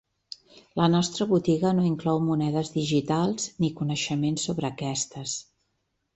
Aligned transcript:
La 0.79 0.85
nostra 0.93 1.27
botiga 1.33 1.73
no 1.79 1.83
inclou 1.89 2.21
monedes 2.31 2.73
digitals 2.79 3.47
ni 3.61 3.71
coneixement 3.83 4.43
sobre 4.47 4.71
aquestes. 4.73 5.37